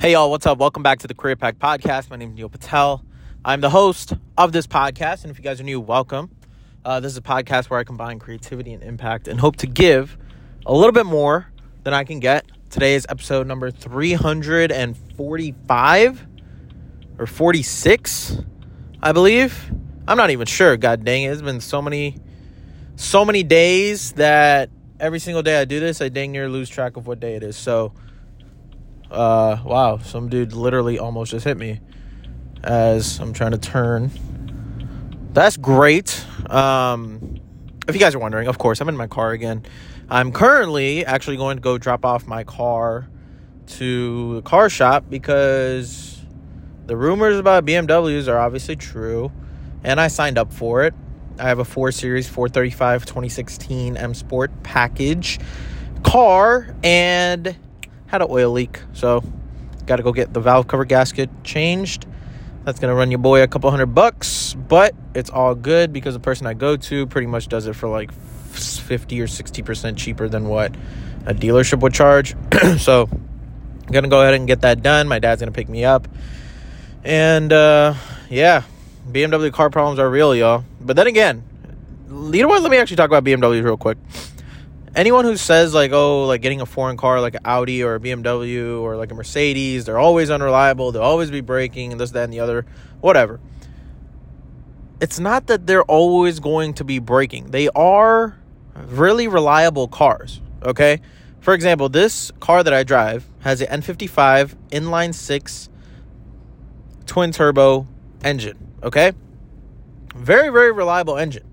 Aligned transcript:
Hey, 0.00 0.12
y'all, 0.12 0.30
what's 0.30 0.46
up? 0.46 0.58
Welcome 0.58 0.84
back 0.84 1.00
to 1.00 1.08
the 1.08 1.14
Career 1.14 1.34
Pack 1.34 1.58
Podcast. 1.58 2.08
My 2.08 2.14
name 2.14 2.28
is 2.28 2.36
Neil 2.36 2.48
Patel. 2.48 3.04
I'm 3.44 3.60
the 3.60 3.70
host 3.70 4.12
of 4.36 4.52
this 4.52 4.64
podcast, 4.64 5.24
and 5.24 5.32
if 5.32 5.38
you 5.38 5.42
guys 5.42 5.60
are 5.60 5.64
new, 5.64 5.80
welcome. 5.80 6.30
Uh, 6.84 7.00
this 7.00 7.10
is 7.10 7.18
a 7.18 7.20
podcast 7.20 7.68
where 7.68 7.80
I 7.80 7.84
combine 7.84 8.20
creativity 8.20 8.72
and 8.72 8.84
impact 8.84 9.26
and 9.26 9.40
hope 9.40 9.56
to 9.56 9.66
give 9.66 10.16
a 10.64 10.72
little 10.72 10.92
bit 10.92 11.04
more 11.04 11.50
than 11.82 11.94
I 11.94 12.04
can 12.04 12.20
get. 12.20 12.46
Today 12.70 12.94
is 12.94 13.06
episode 13.08 13.48
number 13.48 13.72
345 13.72 16.26
or 17.18 17.26
46, 17.26 18.38
I 19.02 19.10
believe. 19.10 19.72
I'm 20.06 20.16
not 20.16 20.30
even 20.30 20.46
sure. 20.46 20.76
God 20.76 21.04
dang 21.04 21.24
it. 21.24 21.32
It's 21.32 21.42
been 21.42 21.60
so 21.60 21.82
many, 21.82 22.18
so 22.94 23.24
many 23.24 23.42
days 23.42 24.12
that 24.12 24.70
every 25.00 25.18
single 25.18 25.42
day 25.42 25.60
I 25.60 25.64
do 25.64 25.80
this, 25.80 26.00
I 26.00 26.08
dang 26.08 26.30
near 26.30 26.48
lose 26.48 26.68
track 26.68 26.96
of 26.96 27.08
what 27.08 27.18
day 27.18 27.34
it 27.34 27.42
is. 27.42 27.56
So, 27.56 27.94
uh, 29.10 29.58
wow, 29.64 29.98
some 29.98 30.28
dude 30.28 30.52
literally 30.52 30.98
almost 30.98 31.30
just 31.30 31.44
hit 31.44 31.56
me 31.56 31.80
as 32.62 33.18
I'm 33.20 33.32
trying 33.32 33.52
to 33.52 33.58
turn. 33.58 34.10
That's 35.32 35.56
great. 35.56 36.24
Um, 36.50 37.40
if 37.86 37.94
you 37.94 38.00
guys 38.00 38.14
are 38.14 38.18
wondering, 38.18 38.48
of 38.48 38.58
course, 38.58 38.80
I'm 38.80 38.88
in 38.88 38.96
my 38.96 39.06
car 39.06 39.32
again. 39.32 39.64
I'm 40.10 40.32
currently 40.32 41.04
actually 41.04 41.36
going 41.36 41.58
to 41.58 41.62
go 41.62 41.78
drop 41.78 42.04
off 42.04 42.26
my 42.26 42.44
car 42.44 43.08
to 43.66 44.36
the 44.36 44.42
car 44.42 44.70
shop 44.70 45.04
because 45.08 46.22
the 46.86 46.96
rumors 46.96 47.38
about 47.38 47.66
BMWs 47.66 48.28
are 48.28 48.38
obviously 48.38 48.76
true, 48.76 49.30
and 49.84 50.00
I 50.00 50.08
signed 50.08 50.38
up 50.38 50.52
for 50.52 50.84
it. 50.84 50.94
I 51.38 51.44
have 51.44 51.58
a 51.58 51.64
4 51.64 51.92
Series 51.92 52.26
435 52.26 53.04
2016 53.04 53.96
M 53.96 54.14
Sport 54.14 54.50
package 54.62 55.38
car, 56.02 56.74
and 56.82 57.56
had 58.08 58.22
an 58.22 58.28
oil 58.30 58.50
leak, 58.50 58.80
so 58.92 59.22
got 59.86 59.96
to 59.96 60.02
go 60.02 60.12
get 60.12 60.34
the 60.34 60.40
valve 60.40 60.66
cover 60.66 60.84
gasket 60.84 61.30
changed. 61.44 62.06
That's 62.64 62.80
gonna 62.80 62.94
run 62.94 63.10
your 63.10 63.18
boy 63.18 63.42
a 63.42 63.48
couple 63.48 63.70
hundred 63.70 63.94
bucks, 63.94 64.54
but 64.54 64.94
it's 65.14 65.30
all 65.30 65.54
good 65.54 65.92
because 65.92 66.14
the 66.14 66.20
person 66.20 66.46
I 66.46 66.52
go 66.52 66.76
to 66.76 67.06
pretty 67.06 67.26
much 67.26 67.48
does 67.48 67.66
it 67.66 67.74
for 67.74 67.88
like 67.88 68.12
50 68.12 69.20
or 69.20 69.26
60% 69.26 69.96
cheaper 69.96 70.28
than 70.28 70.48
what 70.48 70.74
a 71.24 71.32
dealership 71.32 71.80
would 71.80 71.94
charge. 71.94 72.34
so 72.78 73.08
I'm 73.10 73.92
gonna 73.92 74.08
go 74.08 74.20
ahead 74.20 74.34
and 74.34 74.46
get 74.46 74.62
that 74.62 74.82
done. 74.82 75.08
My 75.08 75.18
dad's 75.18 75.40
gonna 75.40 75.52
pick 75.52 75.68
me 75.68 75.84
up. 75.84 76.08
And 77.04 77.52
uh, 77.52 77.94
yeah, 78.28 78.64
BMW 79.10 79.52
car 79.52 79.70
problems 79.70 79.98
are 79.98 80.10
real, 80.10 80.34
y'all. 80.34 80.64
But 80.80 80.96
then 80.96 81.06
again, 81.06 81.42
you 82.10 82.42
know 82.42 82.48
what? 82.48 82.60
Let 82.60 82.70
me 82.70 82.76
actually 82.76 82.96
talk 82.96 83.08
about 83.08 83.24
BMWs 83.24 83.64
real 83.64 83.78
quick 83.78 83.96
anyone 84.98 85.24
who 85.24 85.36
says 85.36 85.72
like 85.72 85.92
oh 85.92 86.26
like 86.26 86.42
getting 86.42 86.60
a 86.60 86.66
foreign 86.66 86.96
car 86.96 87.20
like 87.20 87.34
an 87.34 87.40
audi 87.44 87.84
or 87.84 87.94
a 87.94 88.00
bmw 88.00 88.80
or 88.80 88.96
like 88.96 89.12
a 89.12 89.14
mercedes 89.14 89.84
they're 89.84 89.98
always 89.98 90.28
unreliable 90.28 90.90
they'll 90.90 91.02
always 91.02 91.30
be 91.30 91.40
breaking 91.40 91.92
and 91.92 92.00
this 92.00 92.10
that 92.10 92.24
and 92.24 92.32
the 92.32 92.40
other 92.40 92.66
whatever. 93.00 93.40
It's 95.00 95.20
not 95.20 95.46
that 95.46 95.64
they're 95.64 95.84
always 95.84 96.40
going 96.40 96.74
to 96.74 96.84
be 96.84 96.98
breaking. 96.98 97.52
They 97.52 97.68
are 97.68 98.36
really 98.74 99.28
reliable 99.28 99.86
cars 99.86 100.40
okay? 100.64 101.00
For 101.40 101.54
example 101.54 101.88
this 101.88 102.32
car 102.40 102.64
that 102.64 102.74
i 102.74 102.82
drive 102.82 103.24
has 103.40 103.60
an 103.60 103.82
n55 103.82 104.56
inline 104.70 105.14
six 105.14 105.68
twin 107.06 107.30
turbo 107.30 107.86
engine 108.24 108.58
okay? 108.82 109.12
Very 110.16 110.50
very 110.50 110.72
reliable 110.72 111.16
engine 111.16 111.47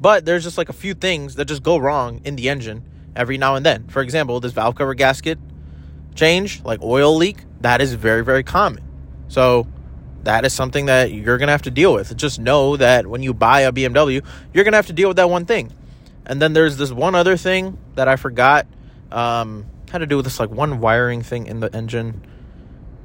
but 0.00 0.24
there's 0.24 0.44
just 0.44 0.58
like 0.58 0.68
a 0.68 0.74
few 0.74 0.94
things 0.94 1.36
that 1.36 1.46
just 1.46 1.62
go 1.62 1.76
wrong 1.76 2.20
in 2.24 2.36
the 2.36 2.48
engine 2.48 2.84
every 3.16 3.38
now 3.38 3.56
and 3.56 3.66
then. 3.66 3.88
For 3.88 4.00
example, 4.02 4.40
this 4.40 4.52
valve 4.52 4.74
cover 4.74 4.94
gasket 4.94 5.38
change, 6.14 6.62
like 6.64 6.82
oil 6.82 7.16
leak, 7.16 7.38
that 7.60 7.80
is 7.80 7.94
very, 7.94 8.24
very 8.24 8.42
common. 8.42 8.82
So 9.28 9.66
that 10.24 10.44
is 10.44 10.52
something 10.52 10.86
that 10.86 11.12
you're 11.12 11.38
going 11.38 11.48
to 11.48 11.52
have 11.52 11.62
to 11.62 11.70
deal 11.70 11.92
with. 11.92 12.16
Just 12.16 12.38
know 12.38 12.76
that 12.76 13.06
when 13.06 13.22
you 13.22 13.34
buy 13.34 13.62
a 13.62 13.72
BMW, 13.72 14.24
you're 14.52 14.64
going 14.64 14.72
to 14.72 14.78
have 14.78 14.86
to 14.86 14.92
deal 14.92 15.08
with 15.08 15.16
that 15.16 15.30
one 15.30 15.46
thing. 15.46 15.72
And 16.26 16.40
then 16.42 16.52
there's 16.52 16.76
this 16.76 16.92
one 16.92 17.14
other 17.14 17.36
thing 17.36 17.78
that 17.94 18.08
I 18.08 18.16
forgot 18.16 18.66
um, 19.10 19.66
had 19.90 19.98
to 19.98 20.06
do 20.06 20.16
with 20.16 20.26
this 20.26 20.38
like 20.38 20.50
one 20.50 20.80
wiring 20.80 21.22
thing 21.22 21.46
in 21.46 21.60
the 21.60 21.74
engine, 21.74 22.26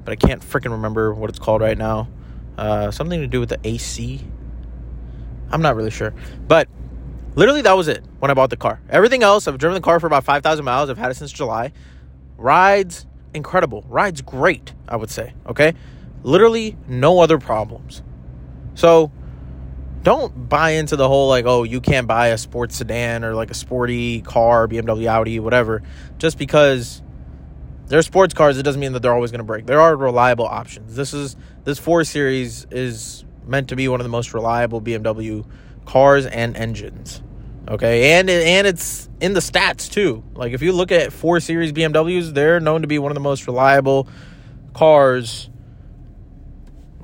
but 0.04 0.12
I 0.12 0.16
can't 0.16 0.42
freaking 0.42 0.72
remember 0.72 1.14
what 1.14 1.30
it's 1.30 1.40
called 1.40 1.62
right 1.62 1.78
now. 1.78 2.10
Uh, 2.58 2.92
something 2.92 3.22
to 3.22 3.28
do 3.28 3.40
with 3.40 3.50
the 3.50 3.60
AC. 3.64 4.22
I'm 5.50 5.62
not 5.62 5.76
really 5.76 5.92
sure. 5.92 6.14
But 6.48 6.68
Literally, 7.36 7.62
that 7.64 7.74
was 7.74 7.88
it 7.88 8.04
when 8.20 8.30
I 8.30 8.34
bought 8.34 8.50
the 8.50 8.58
car. 8.58 8.80
Everything 8.90 9.24
else, 9.24 9.48
I've 9.48 9.58
driven 9.58 9.76
the 9.76 9.82
car 9.82 10.00
for 10.00 10.08
about 10.08 10.24
5,000 10.24 10.64
miles. 10.64 10.90
I've 10.90 10.98
had 10.98 11.12
it 11.12 11.16
since 11.16 11.32
July. 11.32 11.72
Rides 12.38 13.08
incredible. 13.34 13.84
Rides 13.88 14.22
great, 14.22 14.74
I 14.88 14.96
would 14.96 15.10
say. 15.10 15.34
Okay. 15.48 15.74
Literally, 16.22 16.78
no 16.88 17.20
other 17.20 17.40
problems. 17.40 18.04
So, 18.76 19.12
don't 20.04 20.50
buy 20.50 20.72
into 20.72 20.96
the 20.96 21.08
whole 21.08 21.28
like, 21.30 21.46
oh, 21.46 21.64
you 21.64 21.80
can't 21.80 22.08
buy 22.08 22.28
a 22.28 22.38
sports 22.38 22.76
sedan 22.76 23.24
or 23.24 23.36
like 23.36 23.50
a 23.50 23.54
sporty 23.54 24.22
car, 24.22 24.68
BMW, 24.68 25.08
Audi, 25.08 25.40
whatever, 25.40 25.82
just 26.18 26.38
because 26.38 27.02
they're 27.88 28.02
sports 28.02 28.34
cars. 28.34 28.58
It 28.58 28.64
doesn't 28.64 28.82
mean 28.82 28.94
that 28.94 29.02
they're 29.02 29.14
always 29.14 29.32
going 29.32 29.40
to 29.40 29.46
break. 29.46 29.66
There 29.66 29.80
are 29.80 29.96
reliable 29.96 30.46
options. 30.46 30.96
This 30.96 31.14
is 31.14 31.36
this 31.64 31.80
4 31.80 32.04
Series 32.04 32.68
is 32.70 33.24
meant 33.46 33.70
to 33.70 33.76
be 33.76 33.88
one 33.88 34.00
of 34.02 34.04
the 34.04 34.10
most 34.10 34.34
reliable 34.34 34.82
BMW 34.82 35.46
cars 35.86 36.26
and 36.26 36.56
engines. 36.56 37.22
Okay, 37.68 38.14
and 38.14 38.30
and 38.30 38.68
it's 38.68 39.10
in 39.22 39.34
the 39.34 39.40
stats 39.40 39.90
too. 39.90 40.24
Like 40.34 40.52
if 40.52 40.62
you 40.62 40.74
look 40.74 40.92
at 40.92 41.14
four 41.14 41.40
series 41.40 41.72
BMWs, 41.72 42.34
they're 42.34 42.60
known 42.60 42.82
to 42.82 42.88
be 42.88 43.00
one 43.00 43.12
of 43.12 43.16
the 43.16 43.22
most 43.22 43.48
reliable 43.48 44.08
cars. 44.74 45.50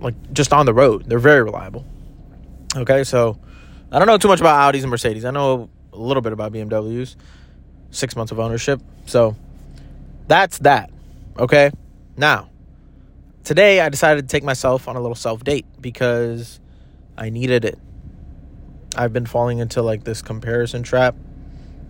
Like 0.01 0.15
just 0.33 0.51
on 0.51 0.65
the 0.65 0.73
road, 0.73 1.05
they're 1.05 1.19
very 1.19 1.43
reliable. 1.43 1.85
Okay, 2.75 3.03
so 3.03 3.39
I 3.91 3.99
don't 3.99 4.07
know 4.07 4.17
too 4.17 4.27
much 4.27 4.41
about 4.41 4.73
Audis 4.73 4.81
and 4.81 4.91
Mercedes. 4.91 5.23
I 5.23 5.31
know 5.31 5.69
a 5.93 5.97
little 5.97 6.21
bit 6.21 6.33
about 6.33 6.51
BMWs. 6.51 7.15
Six 7.91 8.15
months 8.15 8.31
of 8.31 8.39
ownership, 8.39 8.81
so 9.07 9.35
that's 10.27 10.59
that. 10.59 10.91
Okay, 11.39 11.71
now 12.17 12.49
today 13.43 13.79
I 13.79 13.89
decided 13.89 14.27
to 14.27 14.31
take 14.31 14.43
myself 14.43 14.87
on 14.87 14.95
a 14.95 15.01
little 15.01 15.15
self 15.15 15.43
date 15.43 15.65
because 15.81 16.59
I 17.17 17.29
needed 17.29 17.65
it. 17.65 17.79
I've 18.99 19.13
been 19.13 19.25
falling 19.25 19.59
into 19.59 19.81
like 19.81 20.03
this 20.03 20.21
comparison 20.21 20.83
trap 20.83 21.15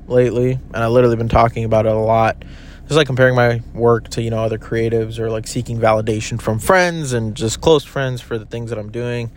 lately, 0.08 0.52
and 0.52 0.76
I 0.76 0.88
literally 0.88 1.16
been 1.16 1.28
talking 1.28 1.64
about 1.64 1.88
it 1.88 1.92
a 1.92 1.98
lot. 1.98 2.44
Just 2.84 2.98
like 2.98 3.08
comparing 3.08 3.36
my 3.36 3.64
work 3.74 4.10
to 4.10 4.22
you 4.22 4.30
know 4.30 4.44
other 4.44 4.60
creatives, 4.60 5.18
or 5.18 5.32
like 5.32 5.48
seeking 5.48 5.80
validation 5.80 6.40
from 6.40 6.60
friends 6.60 7.12
and 7.14 7.34
just 7.34 7.62
close 7.62 7.84
friends 7.84 8.22
for 8.22 8.38
the 8.38 8.46
things 8.46 8.70
that 8.70 8.78
I'm 8.78 8.92
doing, 8.92 9.32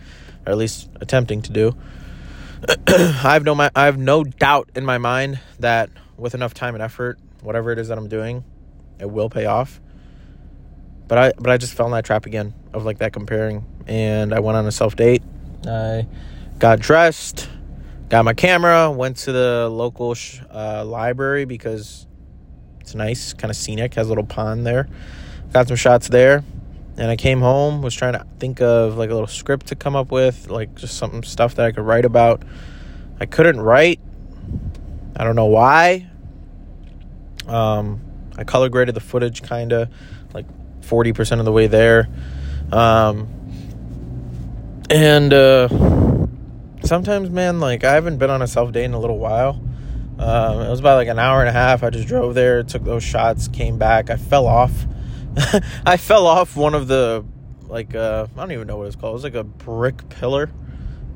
or 0.45 0.51
at 0.51 0.57
least 0.57 0.87
attempting 1.01 1.41
to 1.41 1.51
do. 1.51 1.75
I 2.87 3.33
have 3.33 3.43
no 3.43 3.55
my 3.55 3.71
I 3.75 3.85
have 3.85 3.97
no 3.97 4.23
doubt 4.23 4.69
in 4.75 4.85
my 4.85 4.99
mind 4.99 5.39
that 5.57 5.89
with 6.15 6.35
enough 6.35 6.53
time 6.53 6.75
and 6.75 6.83
effort, 6.83 7.17
whatever 7.41 7.71
it 7.71 7.79
is 7.79 7.87
that 7.87 7.97
I'm 7.97 8.07
doing, 8.07 8.43
it 8.99 9.09
will 9.09 9.31
pay 9.31 9.45
off. 9.45 9.81
But 11.07 11.17
I 11.17 11.31
but 11.39 11.49
I 11.49 11.57
just 11.57 11.73
fell 11.73 11.87
in 11.87 11.91
that 11.93 12.05
trap 12.05 12.27
again 12.27 12.53
of 12.71 12.85
like 12.85 12.99
that 12.99 13.13
comparing, 13.13 13.65
and 13.87 14.31
I 14.31 14.41
went 14.41 14.57
on 14.57 14.67
a 14.67 14.71
self 14.71 14.95
date. 14.95 15.23
I 15.67 16.05
got 16.59 16.79
dressed, 16.79 17.49
got 18.09 18.25
my 18.25 18.33
camera, 18.33 18.91
went 18.91 19.17
to 19.17 19.31
the 19.31 19.69
local 19.69 20.13
sh- 20.13 20.39
uh, 20.51 20.83
library 20.85 21.45
because 21.45 22.05
it's 22.79 22.95
nice, 22.95 23.33
kind 23.33 23.49
of 23.49 23.55
scenic, 23.55 23.93
has 23.95 24.07
a 24.07 24.09
little 24.09 24.25
pond 24.25 24.65
there. 24.65 24.87
Got 25.53 25.67
some 25.67 25.77
shots 25.77 26.09
there. 26.09 26.43
And 26.97 27.09
I 27.09 27.15
came 27.15 27.39
home, 27.39 27.81
was 27.81 27.95
trying 27.95 28.13
to 28.13 28.25
think 28.39 28.61
of 28.61 28.97
like 28.97 29.09
a 29.09 29.13
little 29.13 29.27
script 29.27 29.67
to 29.67 29.75
come 29.75 29.95
up 29.95 30.11
with, 30.11 30.49
like 30.49 30.75
just 30.75 30.97
some 30.97 31.23
stuff 31.23 31.55
that 31.55 31.65
I 31.65 31.71
could 31.71 31.85
write 31.85 32.05
about. 32.05 32.43
I 33.19 33.25
couldn't 33.25 33.61
write. 33.61 33.99
I 35.15 35.23
don't 35.23 35.35
know 35.35 35.45
why. 35.45 36.07
Um, 37.47 38.01
I 38.37 38.43
color 38.43 38.69
graded 38.69 38.95
the 38.95 39.01
footage 39.01 39.41
kind 39.43 39.73
of 39.73 39.89
like 40.33 40.45
40% 40.81 41.39
of 41.39 41.45
the 41.45 41.51
way 41.51 41.67
there. 41.67 42.09
Um, 42.71 43.27
and 44.89 45.33
uh, 45.33 45.67
sometimes, 46.83 47.29
man, 47.29 47.59
like 47.59 47.83
I 47.83 47.93
haven't 47.93 48.17
been 48.17 48.29
on 48.29 48.41
a 48.41 48.47
self 48.47 48.71
date 48.71 48.85
in 48.85 48.93
a 48.93 48.99
little 48.99 49.17
while. 49.17 49.61
Um, 50.19 50.61
it 50.61 50.69
was 50.69 50.79
about 50.79 50.97
like 50.97 51.07
an 51.07 51.19
hour 51.19 51.39
and 51.39 51.49
a 51.49 51.53
half. 51.53 51.83
I 51.83 51.89
just 51.89 52.07
drove 52.07 52.35
there, 52.35 52.63
took 52.63 52.83
those 52.83 53.03
shots, 53.03 53.47
came 53.47 53.77
back. 53.77 54.09
I 54.09 54.17
fell 54.17 54.45
off. 54.45 54.85
I 55.85 55.97
fell 55.97 56.27
off 56.27 56.55
one 56.55 56.75
of 56.75 56.87
the 56.87 57.25
like 57.63 57.95
uh, 57.95 58.27
I 58.35 58.39
don't 58.39 58.51
even 58.51 58.67
know 58.67 58.77
what 58.77 58.87
it's 58.87 58.95
called. 58.95 59.11
It 59.11 59.15
was 59.15 59.23
like 59.23 59.35
a 59.35 59.43
brick 59.43 60.07
pillar. 60.09 60.51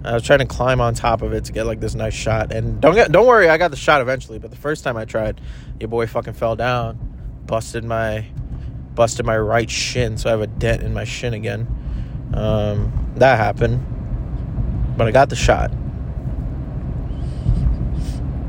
I 0.03 0.13
was 0.13 0.23
trying 0.23 0.39
to 0.39 0.45
climb 0.45 0.79
on 0.79 0.93
top 0.93 1.21
of 1.21 1.33
it 1.33 1.45
to 1.45 1.51
get 1.51 1.65
like 1.65 1.79
this 1.79 1.95
nice 1.95 2.13
shot. 2.13 2.51
And 2.51 2.81
don't 2.81 2.95
get 2.95 3.11
don't 3.11 3.27
worry, 3.27 3.49
I 3.49 3.57
got 3.57 3.71
the 3.71 3.77
shot 3.77 4.01
eventually. 4.01 4.39
But 4.39 4.51
the 4.51 4.57
first 4.57 4.83
time 4.83 4.97
I 4.97 5.05
tried, 5.05 5.41
your 5.79 5.89
boy 5.89 6.07
fucking 6.07 6.33
fell 6.33 6.55
down, 6.55 7.43
busted 7.45 7.83
my 7.83 8.25
busted 8.95 9.25
my 9.25 9.37
right 9.37 9.69
shin, 9.69 10.17
so 10.17 10.29
I 10.29 10.31
have 10.31 10.41
a 10.41 10.47
dent 10.47 10.81
in 10.81 10.93
my 10.93 11.03
shin 11.03 11.35
again. 11.35 11.67
Um, 12.33 13.13
that 13.15 13.37
happened 13.37 13.96
but 14.97 15.07
I 15.07 15.11
got 15.11 15.29
the 15.29 15.35
shot. 15.35 15.71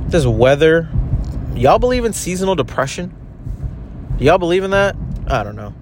This 0.09 0.27
weather, 0.27 0.89
y'all 1.55 1.79
believe 1.79 2.05
in 2.05 2.13
seasonal 2.13 2.55
depression? 2.55 3.15
Do 4.17 4.25
y'all 4.25 4.39
believe 4.39 4.65
in 4.65 4.71
that? 4.71 4.97
I 5.29 5.45
don't 5.45 5.57
know. 5.57 5.75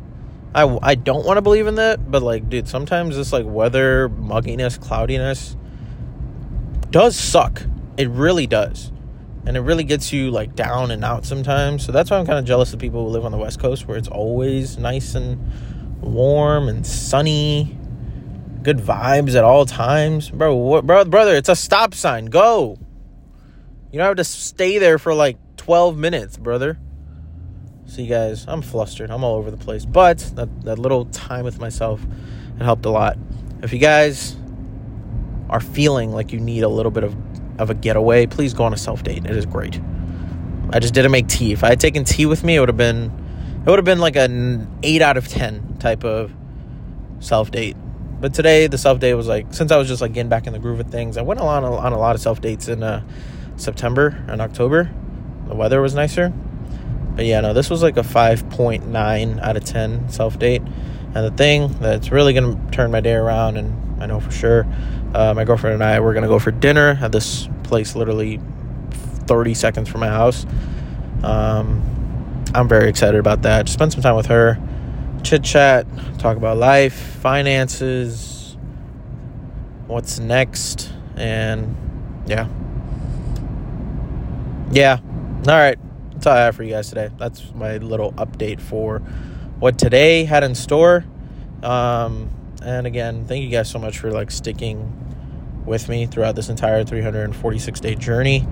I, 0.55 0.79
I 0.83 0.95
don't 0.95 1.25
want 1.25 1.37
to 1.37 1.43
believe 1.43 1.67
in 1.67 1.77
that, 1.77 2.11
but 2.11 2.23
like, 2.23 2.49
dude, 2.49 2.67
sometimes 2.67 3.17
this 3.17 3.33
like 3.33 3.47
weather, 3.47 4.09
mugginess, 4.09 4.81
cloudiness 4.81 5.57
does 6.91 7.17
suck. 7.17 7.63
It 7.97 8.09
really 8.09 8.47
does. 8.47 8.91
And 9.47 9.57
it 9.57 9.61
really 9.61 9.85
gets 9.85 10.13
you 10.13 10.31
like 10.31 10.57
down 10.57 10.91
and 10.91 11.05
out 11.05 11.25
sometimes. 11.25 11.85
So 11.85 11.93
that's 11.93 12.11
why 12.11 12.19
I'm 12.19 12.27
kind 12.27 12.39
of 12.39 12.45
jealous 12.45 12.73
of 12.73 12.81
people 12.81 13.05
who 13.05 13.11
live 13.11 13.25
on 13.25 13.33
the 13.33 13.39
West 13.39 13.61
Coast 13.61 13.87
where 13.87 13.97
it's 13.97 14.09
always 14.09 14.77
nice 14.77 15.15
and 15.15 15.39
warm 16.01 16.69
and 16.69 16.87
sunny. 16.87 17.79
Good 18.67 18.79
vibes 18.79 19.37
at 19.37 19.45
all 19.45 19.65
times. 19.65 20.29
Bro, 20.29 20.57
what, 20.57 20.85
bro, 20.85 21.05
brother, 21.05 21.37
it's 21.37 21.49
a 21.49 21.55
stop 21.55 21.95
sign. 21.95 22.25
Go. 22.25 22.77
You 23.93 23.99
don't 23.99 24.09
have 24.09 24.17
to 24.17 24.25
stay 24.25 24.79
there 24.79 24.99
for 24.99 25.15
like 25.15 25.39
12 25.57 25.97
minutes, 25.97 26.37
brother. 26.37 26.77
See, 27.85 28.03
you 28.03 28.09
guys, 28.09 28.45
I'm 28.49 28.63
flustered. 28.63 29.13
I'm 29.13 29.23
all 29.23 29.37
over 29.37 29.53
the 29.53 29.57
place. 29.57 29.85
But 29.85 30.19
that, 30.35 30.63
that 30.63 30.81
little 30.81 31.05
time 31.05 31.45
with 31.45 31.61
myself, 31.61 32.05
it 32.59 32.65
helped 32.65 32.85
a 32.87 32.91
lot. 32.91 33.17
If 33.63 33.73
you 33.73 33.79
guys 33.79 34.37
are 35.49 35.61
feeling 35.61 36.11
like 36.11 36.33
you 36.33 36.41
need 36.41 36.65
a 36.65 36.69
little 36.69 36.91
bit 36.91 37.05
of, 37.05 37.15
of 37.61 37.71
a 37.71 37.75
getaway, 37.75 38.27
please 38.27 38.53
go 38.53 38.65
on 38.65 38.75
a 38.75 38.77
self 38.77 39.05
date. 39.05 39.27
It 39.27 39.37
is 39.37 39.47
great. 39.47 39.81
I 40.71 40.81
just 40.81 40.93
didn't 40.93 41.13
make 41.13 41.29
tea. 41.29 41.53
If 41.53 41.63
I 41.63 41.69
had 41.69 41.79
taken 41.79 42.03
tea 42.03 42.27
with 42.27 42.43
me, 42.43 42.57
it 42.57 42.59
would 42.59 42.69
have 42.69 42.77
been 42.77 43.13
it 43.65 43.71
would 43.71 43.79
have 43.79 43.85
been 43.85 44.01
like 44.01 44.17
an 44.17 44.69
eight 44.83 45.03
out 45.03 45.17
of 45.17 45.29
ten 45.29 45.77
type 45.79 46.03
of 46.03 46.33
self 47.21 47.53
date. 47.53 47.77
But 48.21 48.35
today 48.35 48.67
the 48.67 48.79
self 48.79 48.99
date 48.99 49.15
was 49.15 49.27
like 49.27 49.53
since 49.53 49.71
I 49.71 49.77
was 49.77 49.89
just 49.89 50.01
like 50.01 50.13
getting 50.13 50.31
back 50.31 50.47
in 50.47 50.53
the 50.53 50.59
groove 50.59 50.81
of 50.81 50.91
things, 50.91 51.17
I 51.17 51.23
went 51.23 51.41
on 51.41 51.65
a, 51.65 51.75
on 51.75 51.93
a 51.93 51.99
lot 51.99 52.15
of 52.15 52.21
self 52.21 52.41
dates 52.41 52.69
in 52.69 52.83
uh, 52.83 53.03
September 53.57 54.23
and 54.29 54.41
October. 54.41 54.91
The 55.49 55.55
weather 55.55 55.81
was 55.81 55.95
nicer. 55.95 56.33
But 57.15 57.25
yeah, 57.25 57.41
no, 57.41 57.55
this 57.55 57.71
was 57.71 57.83
like 57.83 57.97
a 57.97 58.03
5.9 58.03 59.43
out 59.43 59.57
of 59.57 59.65
10 59.65 60.11
self 60.11 60.39
date. 60.39 60.61
And 60.61 61.25
the 61.25 61.31
thing 61.31 61.69
that's 61.81 62.13
really 62.13 62.35
to 62.57 62.61
turn 62.73 62.91
my 62.91 63.01
day 63.01 63.15
around, 63.15 63.57
and 63.57 64.03
I 64.03 64.07
know 64.07 64.21
for 64.21 64.31
sure, 64.31 64.67
uh, 65.15 65.33
my 65.33 65.45
girlfriend 65.45 65.75
and 65.75 65.83
I, 65.83 65.99
we're 66.01 66.13
to 66.23 66.29
go 66.29 66.39
for 66.39 66.51
dinner 66.51 66.99
at 67.01 67.13
this 67.13 67.49
place 67.63 67.97
literally 67.97 68.39
30 68.91 69.55
seconds 69.55 69.89
from 69.89 70.01
my 70.01 70.09
house. 70.09 70.45
Um, 71.23 72.45
I'm 72.55 72.69
very 72.69 72.91
excited 72.91 73.19
about 73.19 73.43
that. 73.43 73.65
Just 73.65 73.79
spend 73.79 73.93
some 73.93 74.03
time 74.03 74.15
with 74.15 74.27
her, 74.27 74.59
chit 75.27 75.43
chat, 75.43 75.87
talk 76.19 76.37
about 76.37 76.57
life, 76.57 76.95
finances, 76.95 78.57
what's 79.89 80.21
next, 80.21 80.93
and 81.17 81.77
yeah. 82.27 82.47
Yeah. 84.71 84.99
All 85.49 85.55
right. 85.55 85.79
That's 86.13 86.27
all 86.27 86.33
I 86.33 86.39
have 86.43 86.55
for 86.55 86.63
you 86.63 86.71
guys 86.71 86.91
today. 86.91 87.11
That's 87.19 87.53
my 87.55 87.79
little 87.79 88.13
update 88.13 88.61
for 88.61 89.01
what 89.59 89.79
today 89.79 90.25
had 90.25 90.45
in 90.45 90.55
store. 90.55 91.05
Um, 91.61 92.31
and 92.63 92.87
again, 92.87 93.25
thank 93.27 93.43
you 93.43 93.51
guys 93.51 93.69
so 93.69 93.81
much 93.81 93.99
for 93.99 94.13
like 94.13 94.31
sticking 94.31 94.93
with 95.67 95.89
me 95.89 96.07
throughout 96.07 96.37
this 96.37 96.49
entire 96.49 96.85
346 96.85 97.81
day 97.81 97.97
journey. 97.97 98.47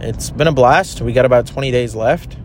It's 0.00 0.30
been 0.30 0.48
a 0.48 0.52
blast. 0.52 1.00
We 1.00 1.12
got 1.12 1.26
about 1.26 1.46
20 1.46 1.70
days 1.70 1.94
left. 1.94 2.36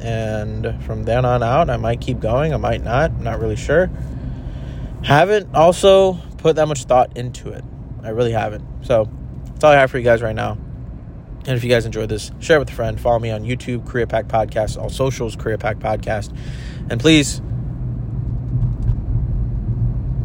And 0.00 0.82
from 0.84 1.04
then 1.04 1.24
on 1.24 1.42
out, 1.42 1.68
I 1.68 1.76
might 1.76 2.00
keep 2.00 2.20
going. 2.20 2.54
I 2.54 2.56
might 2.56 2.82
not. 2.82 3.10
I'm 3.10 3.22
not 3.22 3.38
really 3.38 3.56
sure. 3.56 3.90
Haven't 5.02 5.54
also 5.54 6.14
put 6.38 6.56
that 6.56 6.66
much 6.66 6.84
thought 6.84 7.16
into 7.16 7.50
it. 7.50 7.64
I 8.02 8.10
really 8.10 8.32
haven't. 8.32 8.64
So 8.82 9.08
that's 9.44 9.64
all 9.64 9.72
I 9.72 9.76
have 9.76 9.90
for 9.90 9.98
you 9.98 10.04
guys 10.04 10.22
right 10.22 10.34
now. 10.34 10.56
And 11.46 11.56
if 11.56 11.64
you 11.64 11.70
guys 11.70 11.86
enjoyed 11.86 12.08
this, 12.08 12.30
share 12.40 12.56
it 12.56 12.60
with 12.60 12.70
a 12.70 12.74
friend. 12.74 13.00
Follow 13.00 13.18
me 13.18 13.30
on 13.30 13.44
YouTube, 13.44 13.86
Korea 13.86 14.06
Pack 14.06 14.26
Podcast, 14.26 14.76
all 14.76 14.90
socials, 14.90 15.36
Korea 15.36 15.58
Pack 15.58 15.78
Podcast. 15.78 16.36
And 16.90 17.00
please, 17.00 17.40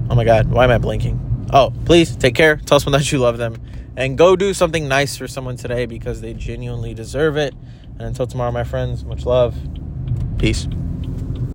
oh 0.10 0.16
my 0.16 0.26
God, 0.26 0.50
why 0.50 0.66
am 0.66 0.72
I 0.72 0.78
blinking? 0.78 1.48
Oh, 1.54 1.72
please 1.86 2.16
take 2.16 2.36
care. 2.36 2.58
Tell 2.58 2.80
someone 2.80 3.00
that 3.00 3.12
you 3.12 3.20
love 3.20 3.38
them. 3.38 3.56
And 3.98 4.18
go 4.18 4.36
do 4.36 4.54
something 4.54 4.90
nice 4.90 5.16
for 5.16 5.28
someone 5.28 5.56
today 5.56 5.86
because 5.86 6.20
they 6.20 6.34
genuinely 6.34 6.94
deserve 6.94 7.38
it. 7.38 7.54
And 7.98 8.08
until 8.08 8.28
tomorrow, 8.28 8.52
my 8.52 8.64
friends, 8.64 9.06
much 9.06 9.26
love. 9.26 9.56
Peace. 10.38 10.68